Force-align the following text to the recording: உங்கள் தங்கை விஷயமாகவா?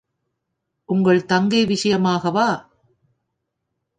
உங்கள் 0.89 1.25
தங்கை 1.25 1.65
விஷயமாகவா? 1.65 2.47